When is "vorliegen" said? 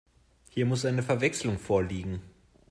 1.59-2.23